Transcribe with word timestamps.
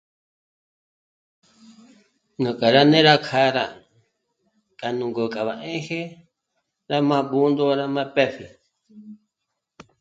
Nú 2.41 2.51
kjâ'a 2.59 2.73
rá 2.75 2.81
né'e 2.91 3.05
rá 3.07 3.15
kjâ'a 3.27 3.49
rá... 3.57 3.65
k'a 4.79 4.89
nú 4.97 5.05
ngò'o 5.09 5.29
k'o 5.33 5.41
mbá 5.43 5.53
rá 5.55 5.55
'éje, 5.73 6.01
rá 6.89 6.97
mà 7.09 7.17
Bṓndo 7.29 7.63
rá 7.79 7.85
pë́pji 8.15 8.47